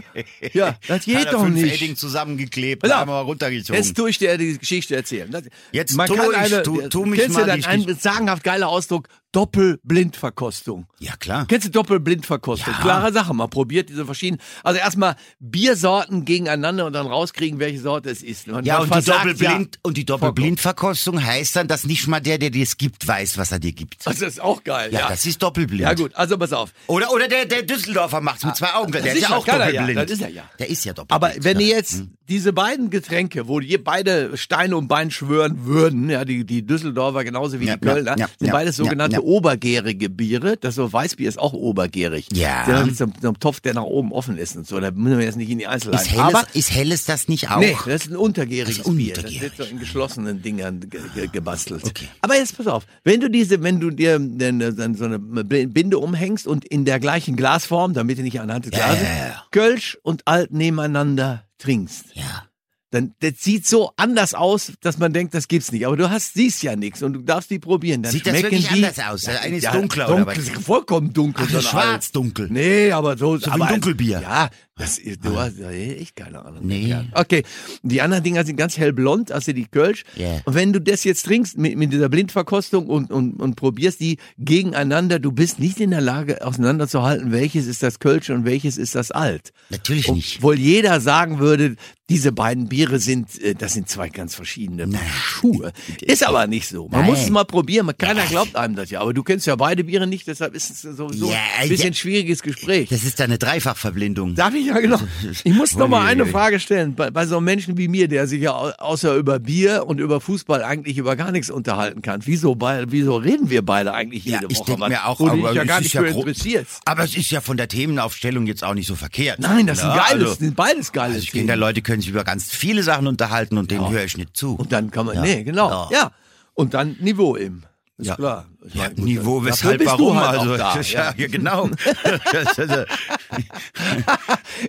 Ja, 0.52 0.76
das 0.88 1.04
geht 1.04 1.16
Hat 1.16 1.26
er 1.26 1.32
doch 1.32 1.44
fünf 1.44 1.54
nicht. 1.60 1.74
Edding 1.74 1.96
zusammengeklebt, 1.96 2.86
Ja. 2.86 3.06
wir 3.06 3.12
runtergezogen. 3.20 3.80
Jetzt 3.80 3.96
tue 3.96 4.10
ich 4.10 4.18
dir 4.18 4.36
die 4.36 4.58
Geschichte 4.58 4.96
erzählen. 4.96 5.30
Das- 5.30 5.44
Jetzt 5.72 5.96
Man 5.96 6.08
tu 6.08 6.14
kann 6.16 6.30
ich, 6.32 6.36
eine, 6.36 6.62
tu- 6.62 6.88
tu 6.88 7.04
mich 7.06 7.20
kennst 7.20 7.36
mal 7.38 7.46
du 7.46 7.56
Geschichte- 7.56 7.94
sagenhaft 7.94 8.42
geiler 8.44 8.68
Ausdruck, 8.68 9.08
Doppelblindverkostung. 9.32 10.86
ja, 11.00 11.14
klar. 11.16 11.46
Kennst 11.46 11.66
du 11.66 11.70
Doppelblindverkostung? 11.70 12.72
Ja. 12.72 12.80
Klare 12.80 13.12
Sache. 13.12 13.34
Man 13.34 13.50
probiert 13.50 13.90
diese 13.90 14.06
verschiedenen. 14.06 14.40
Also 14.62 14.80
erstmal 14.80 15.16
Biersorten 15.38 16.24
gegeneinander 16.24 16.86
und 16.86 16.94
dann 16.94 17.06
rauskriegen, 17.06 17.58
welche 17.58 17.80
Sorte 17.80 18.08
es 18.08 18.22
ist. 18.22 18.46
Man 18.46 18.64
Ja, 18.64 18.78
und 18.78 18.94
die, 18.94 19.02
Doppelblind, 19.02 19.78
und 19.82 19.96
die 19.98 20.06
Doppelblindverkostung 20.06 21.22
heißt 21.22 21.56
dann, 21.56 21.68
dass 21.68 21.84
nicht 21.84 22.06
mal 22.08 22.20
der, 22.20 22.38
der 22.38 22.48
dir 22.48 22.62
es 22.62 22.78
gibt, 22.78 23.06
weiß, 23.06 23.36
was 23.36 23.52
er 23.52 23.58
dir 23.58 23.72
gibt. 23.72 24.04
Ja. 24.04 24.12
Das 24.12 24.22
ist 24.22 24.40
auch 24.40 24.64
geil. 24.64 24.90
Ja, 24.92 25.00
Ja, 25.00 25.08
das 25.08 25.26
ist 25.26 25.42
doppelblind. 25.42 25.82
ja 25.82 25.92
gut, 25.92 26.14
also 26.14 26.38
pass 26.38 26.54
auf. 26.54 26.72
Oder, 26.86 27.12
oder 27.12 27.28
der, 27.28 27.44
der 27.44 27.62
Düsseldorfer 27.64 28.22
macht's 28.22 28.44
mit 28.44 28.56
zwei 28.56 28.72
Augen. 28.74 28.92
Der 28.92 29.04
ist 29.04 29.12
sicher, 29.14 29.30
ja 29.30 29.36
auch 29.36 29.46
er 29.46 29.58
ja. 29.58 29.82
doppelblind. 29.82 29.98
Das 29.98 30.10
ist 30.10 30.22
er 30.22 30.30
ja. 30.30 30.44
Der 30.58 30.70
ist 30.70 30.84
ja 30.84 30.94
doppelblind. 30.94 31.36
Aber 31.36 31.44
wenn 31.44 31.60
ja. 31.60 31.66
ihr 31.66 31.76
jetzt 31.76 32.02
diese 32.28 32.52
beiden 32.52 32.90
Getränke, 32.90 33.48
wo 33.48 33.60
ihr 33.60 33.82
beide 33.82 34.36
Steine 34.36 34.76
um 34.76 34.88
Bein 34.88 35.10
schwören 35.10 35.64
würden, 35.66 36.10
ja, 36.10 36.24
die, 36.24 36.44
die 36.44 36.64
Düsseldorfer 36.64 37.24
genauso 37.24 37.60
wie 37.60 37.66
Ja, 37.66 37.76
die 37.76 37.86
Kölner, 37.86 38.12
ja, 38.12 38.26
ja, 38.26 38.28
sind 38.38 38.48
ja, 38.48 38.52
beides 38.52 38.76
ja, 38.76 38.84
sogenannte 38.84 39.17
ja. 39.18 39.24
obergärige 39.24 40.08
Biere. 40.10 40.56
Das 40.56 40.74
so 40.74 40.92
Weißbier 40.92 41.28
ist 41.28 41.38
auch 41.38 41.52
obergärig. 41.52 42.26
Ja. 42.32 42.64
Der 42.66 42.86
mit 42.86 42.96
so, 42.96 43.06
so 43.20 43.28
einem 43.28 43.38
Topf, 43.40 43.60
der 43.60 43.74
nach 43.74 43.82
oben 43.82 44.12
offen 44.12 44.38
ist 44.38 44.56
und 44.56 44.66
so. 44.66 44.80
Da 44.80 44.90
müssen 44.90 45.18
wir 45.18 45.24
jetzt 45.24 45.36
nicht 45.36 45.50
in 45.50 45.58
die 45.58 45.66
Einzelheiten. 45.66 46.04
ist 46.04 46.10
helles, 46.12 46.34
Aber 46.34 46.46
ist 46.54 46.74
helles 46.74 47.04
das 47.04 47.28
nicht 47.28 47.50
auch? 47.50 47.58
Nee, 47.60 47.76
das 47.86 48.04
ist 48.06 48.10
ein 48.10 48.16
untergäriges 48.16 48.78
Das 48.78 48.86
ist 48.86 48.96
Bier. 48.96 49.14
Das 49.14 49.40
wird 49.40 49.56
so 49.56 49.62
in 49.64 49.78
geschlossenen 49.78 50.42
Dingern 50.42 50.80
ge 50.80 51.00
ge 51.14 51.28
gebastelt. 51.32 51.84
Okay. 51.84 52.08
Aber 52.22 52.36
jetzt 52.36 52.56
pass 52.56 52.66
auf, 52.66 52.84
wenn 53.04 53.20
du 53.20 53.28
diese, 53.30 53.62
wenn 53.62 53.80
du 53.80 53.90
dir 53.90 54.18
dann, 54.18 54.58
dann 54.58 54.94
so 54.94 55.04
eine 55.04 55.18
Binde 55.18 55.98
umhängst 55.98 56.46
und 56.46 56.64
in 56.64 56.84
der 56.84 57.00
gleichen 57.00 57.36
Glasform, 57.36 57.94
damit 57.94 58.18
du 58.18 58.22
nicht 58.22 58.40
anhand 58.40 58.66
des 58.66 58.72
Ja, 58.72 58.86
Glases, 58.86 59.02
ja, 59.02 59.26
ja. 59.28 59.42
Kölsch 59.50 59.98
und 60.02 60.26
Alt 60.26 60.52
nebeneinander 60.52 61.44
trinkst, 61.58 62.06
Ja. 62.14 62.44
Dann 62.90 63.14
das 63.20 63.32
sieht 63.38 63.66
so 63.66 63.92
anders 63.96 64.32
aus, 64.34 64.72
dass 64.80 64.98
man 64.98 65.12
denkt, 65.12 65.34
das 65.34 65.48
gibt's 65.48 65.72
nicht. 65.72 65.86
Aber 65.86 65.96
du 65.96 66.08
hast 66.08 66.34
siehst 66.34 66.62
ja 66.62 66.74
nichts 66.74 67.02
und 67.02 67.12
du 67.12 67.20
darfst 67.20 67.50
die 67.50 67.58
probieren. 67.58 68.02
Dann 68.02 68.12
Sieht 68.12 68.26
das 68.26 68.34
wirklich 68.34 68.66
die, 68.66 68.74
anders 68.74 68.98
aus? 68.98 69.22
Der 69.22 69.42
eine 69.42 69.56
ist 69.56 69.66
dunkler, 69.66 70.08
oder 70.08 70.24
dunkel, 70.24 70.56
was? 70.56 70.64
Vollkommen 70.64 71.12
dunkel. 71.12 71.44
Ach, 71.46 71.50
so 71.50 71.58
ist 71.58 71.74
eine 71.74 71.82
schwarz-dunkel. 71.82 72.48
Nee, 72.50 72.92
aber 72.92 73.18
so. 73.18 73.36
So 73.36 73.46
wie 73.46 73.50
aber 73.50 73.66
ein 73.66 73.74
Dunkelbier. 73.74 74.20
Ja, 74.22 74.48
das 74.78 74.98
ist, 74.98 75.24
du 75.24 75.36
hast 75.38 75.58
ja 75.58 75.70
echt 75.70 76.16
keine 76.16 76.44
Ahnung. 76.44 76.60
Nee. 76.66 76.94
Okay, 77.14 77.42
die 77.82 78.00
anderen 78.00 78.22
Dinger 78.24 78.44
sind 78.44 78.56
ganz 78.56 78.78
hellblond, 78.78 79.32
also 79.32 79.52
die 79.52 79.66
Kölsch. 79.66 80.04
Ja. 80.16 80.40
Und 80.44 80.54
wenn 80.54 80.72
du 80.72 80.80
das 80.80 81.04
jetzt 81.04 81.24
trinkst 81.26 81.58
mit, 81.58 81.76
mit 81.76 81.92
dieser 81.92 82.08
Blindverkostung 82.08 82.86
und, 82.86 83.10
und, 83.10 83.34
und 83.40 83.56
probierst 83.56 84.00
die 84.00 84.18
gegeneinander, 84.38 85.18
du 85.18 85.32
bist 85.32 85.58
nicht 85.58 85.80
in 85.80 85.90
der 85.90 86.00
Lage 86.00 86.44
auseinanderzuhalten, 86.46 87.32
welches 87.32 87.66
ist 87.66 87.82
das 87.82 87.98
Kölsch 87.98 88.30
und 88.30 88.44
welches 88.44 88.78
ist 88.78 88.94
das 88.94 89.10
Alt. 89.10 89.52
Natürlich 89.70 90.10
nicht. 90.10 90.36
Obwohl 90.38 90.58
jeder 90.58 91.00
sagen 91.00 91.38
würde, 91.38 91.76
diese 92.10 92.32
beiden 92.32 92.68
Biere 92.68 92.98
sind, 93.00 93.38
äh, 93.42 93.54
das 93.54 93.74
sind 93.74 93.88
zwei 93.90 94.08
ganz 94.08 94.34
verschiedene 94.34 94.88
Schuhe. 95.12 95.72
Ist 96.00 96.26
aber 96.26 96.46
nicht 96.46 96.66
so. 96.66 96.88
Man 96.88 97.02
Nein. 97.02 97.10
muss 97.10 97.20
es 97.20 97.28
mal 97.28 97.44
probieren. 97.44 97.84
Man- 97.84 97.98
Keiner 97.98 98.24
glaubt 98.24 98.56
einem 98.56 98.76
das 98.76 98.88
ja. 98.88 99.00
Aber 99.02 99.12
du 99.12 99.22
kennst 99.22 99.46
ja 99.46 99.56
beide 99.56 99.84
Biere 99.84 100.06
nicht, 100.06 100.26
deshalb 100.26 100.54
ist 100.54 100.70
es 100.70 100.80
sowieso 100.80 101.30
Ja, 101.30 101.36
ein 101.60 101.68
bisschen 101.68 101.88
ja. 101.92 101.94
schwieriges 101.94 102.40
Gespräch. 102.42 102.88
Das 102.88 103.04
ist 103.04 103.20
eine 103.20 103.36
Dreifachverblindung. 103.36 104.34
Darf 104.36 104.54
ich 104.54 104.67
ja 104.68 104.78
genau. 104.80 104.98
Ich 105.44 105.52
muss 105.54 105.74
noch 105.76 105.88
mal 105.88 106.04
eine. 106.06 106.26
Frage 106.26 106.60
stellen. 106.60 106.94
Bei, 106.94 107.10
bei 107.10 107.26
so 107.26 107.36
einem 107.38 107.44
Menschen 107.46 107.76
wie 107.78 107.88
mir, 107.88 108.06
der 108.08 108.26
sich 108.26 108.40
ja 108.42 108.52
au- 108.52 108.72
außer 108.78 109.14
über 109.16 109.38
Bier 109.38 109.84
und 109.86 109.98
über 110.00 110.20
Fußball 110.20 110.62
eigentlich 110.62 110.98
über 110.98 111.16
gar 111.16 111.32
nichts 111.32 111.50
unterhalten 111.50 112.02
kann. 112.02 112.20
Wieso, 112.24 112.54
bei, 112.54 112.84
wieso 112.88 113.16
reden 113.16 113.50
wir 113.50 113.62
beide 113.64 113.94
eigentlich 113.94 114.24
Ja, 114.24 114.40
jede 114.40 114.52
ich 114.52 114.58
Woche? 114.58 114.88
mir 114.88 115.06
auch, 115.06 115.18
wo 115.20 115.26
aber 115.28 115.52
ja 115.52 115.62
es 115.62 115.68
gar 115.68 115.78
ist 115.78 115.84
nicht 115.84 115.94
ja 115.94 116.02
interessierst. 116.02 116.80
Aber 116.84 117.04
es 117.04 117.16
ist 117.16 117.30
ja 117.30 117.40
von 117.40 117.56
der 117.56 117.68
Themenaufstellung 117.68 118.46
jetzt 118.46 118.62
auch 118.64 118.74
nicht 118.74 118.86
so 118.86 118.94
verkehrt. 118.94 119.38
Nein, 119.40 119.66
das 119.66 119.78
sind 119.80 119.88
Ja, 119.88 119.96
geiles, 120.08 120.28
also- 120.28 120.34
sind 120.34 120.56
beides 120.56 120.92
geile 120.92 121.14
Also 121.14 121.24
ich 121.24 121.30
Themen. 121.30 121.58
Leute, 121.58 121.82
können 121.82 122.00
sich 122.00 122.10
über 122.10 122.24
ganz 122.24 122.50
viele 122.52 122.82
Sachen 122.82 123.06
unterhalten 123.06 123.56
und 123.58 123.70
denen 123.70 123.88
höre 123.90 124.04
ich 124.04 124.16
nicht 124.16 124.36
zu. 124.36 124.54
Und 124.54 124.72
dann 124.72 124.90
kann 124.90 125.06
man, 125.06 125.16
Ja. 125.16 125.22
nee, 125.22 125.42
genau, 125.44 125.70
Ja. 125.70 125.88
ja. 125.90 126.10
Und 126.54 126.74
dann 126.74 126.96
Niveau 127.00 127.36
eben. 127.36 127.62
Ist 127.96 128.08
Ja. 128.08 128.14
klar. 128.16 128.46
Ja, 128.74 128.88
gut, 128.88 128.98
Niveau, 128.98 129.44
weshalb, 129.44 129.84
warum? 129.86 130.18
Halt 130.18 130.40
also, 130.40 130.56
da, 130.56 130.80
ja, 130.80 131.14
ja, 131.16 131.26
genau. 131.28 131.70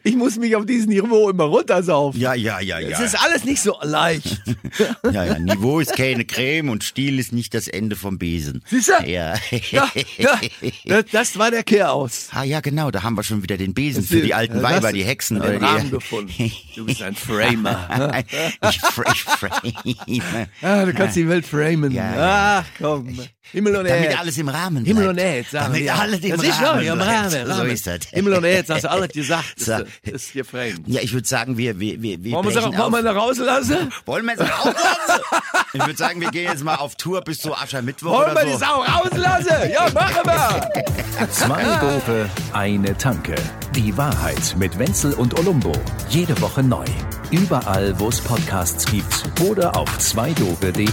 Ich 0.04 0.16
muss 0.16 0.38
mich 0.38 0.56
auf 0.56 0.66
dieses 0.66 0.86
Niveau 0.88 1.30
immer 1.30 1.46
runtersaufen. 1.46 2.20
ja, 2.20 2.34
ja, 2.34 2.60
ja, 2.60 2.80
ja. 2.80 2.90
Es 2.90 3.00
ist 3.00 3.16
alles 3.20 3.44
nicht 3.46 3.62
so 3.62 3.76
leicht. 3.82 4.42
ja, 5.12 5.26
ja. 5.26 5.40
Niveau 5.40 5.80
ist 5.80 5.96
keine 5.96 6.26
Creme 6.26 6.70
und 6.70 6.84
Stil 6.84 7.18
ist 7.20 7.34
nicht 7.34 7.54
das 7.54 7.68
Ende 7.68 7.96
vom 7.96 8.18
Besen. 8.20 8.64
Siehst 8.68 8.90
du? 8.90 9.10
Ja. 9.10 9.34
Ja, 9.72 9.90
ja, 10.84 11.02
das, 11.12 11.38
war 11.40 11.50
der 11.52 11.64
Kehraus. 11.64 12.30
Ah 12.32 12.44
ja, 12.44 12.60
genau, 12.60 12.92
da 12.92 13.02
haben 13.04 13.16
wir 13.16 13.24
schon 13.24 13.42
wieder 13.44 13.58
den 13.58 13.74
Besen 13.74 14.04
für 14.04 14.22
die 14.22 14.34
alten 14.34 14.58
Ja, 14.58 14.64
Weiber, 14.64 14.92
die 14.94 15.04
Hexen. 15.04 15.40
Den 15.40 15.50
oder 15.50 15.60
die- 15.60 15.66
Rahmen 15.66 15.92
gefunden. 15.92 16.52
Du 16.76 16.86
bist 16.86 17.02
ein 17.02 17.16
Framer. 17.16 18.24
ich, 18.70 18.80
fra- 18.80 19.14
ich 19.14 19.24
frame. 19.24 20.48
Ah, 20.62 20.86
du 20.86 20.94
kannst 20.94 21.16
die 21.16 21.28
Welt 21.28 21.46
framen. 21.46 21.92
Ja, 21.92 22.64
Ach, 22.64 22.66
komm. 22.78 23.18
Himmel 23.52 23.76
und 23.80 23.90
Damit 23.90 24.04
Erde. 24.06 24.20
alles 24.20 24.38
im 24.38 24.50
Rahmen 24.50 24.86
Himmel 24.86 25.04
bleibt. 25.14 25.20
und 25.20 25.26
Erde, 25.26 25.48
sagen 25.50 25.66
Damit 25.66 25.82
wir. 25.84 25.96
alles 25.96 26.20
im 26.20 26.30
das 26.32 26.44
ist 26.44 26.62
Rahmen 26.62 26.84
ja, 26.84 26.94
im 26.94 27.00
bleibt. 27.00 27.34
Rahmen, 27.50 27.54
So 27.58 27.64
ist 27.64 27.88
das. 27.88 28.00
Himmel 28.12 28.34
und 28.34 28.44
Erde, 28.44 28.74
hast 28.74 28.84
du 28.84 28.92
alles 28.92 29.10
gesagt. 29.10 29.54
So. 29.60 29.72
Das 29.72 29.88
ist 30.06 30.30
hier 30.32 30.46
framed. 30.46 30.82
Ja, 30.88 31.02
ich 31.02 31.14
würde 31.14 31.28
sagen, 31.28 31.58
wir, 31.58 31.80
wir, 31.80 32.02
wir, 32.02 32.24
wir 32.24 32.32
Wollen 32.34 32.46
wir, 32.48 32.56
wir 32.72 32.86
auf. 32.86 33.02
da 33.04 33.12
rauslassen? 33.12 33.92
Wollen 34.06 34.26
wir 34.26 34.32
jetzt 34.34 34.42
rauslassen? 34.42 35.24
ich 35.74 35.80
würde 35.86 35.98
sagen, 35.98 36.22
wir 36.22 36.32
gehen 36.32 36.50
jetzt 36.52 36.64
mal 36.64 36.76
auf 36.76 36.96
Tour 36.96 37.22
bis 37.22 37.40
zu 37.40 37.56
Aschermittwoch 37.56 38.12
Wollen 38.12 38.28
wir 38.28 38.42
oder 38.42 38.46
die 38.46 38.52
so. 38.54 38.58
Sau 38.60 38.82
rauslassen? 38.82 39.72
Ja, 39.72 39.90
machen 39.94 40.26
wir. 40.26 41.28
Zwei 41.32 41.64
Dope, 41.82 42.30
eine 42.54 42.98
Tanke. 42.98 43.36
Die 43.76 43.96
Wahrheit 43.98 44.56
mit 44.58 44.78
Wenzel 44.80 45.14
und 45.14 45.38
Olumbo. 45.40 45.72
Jede 46.10 46.40
Woche 46.42 46.64
neu. 46.64 46.86
Überall, 47.32 47.94
wo 48.00 48.10
es 48.10 48.20
Podcasts 48.20 48.86
gibt 48.86 49.24
oder 49.44 49.76
auf 49.76 49.98
zweidope.de. 50.00 50.88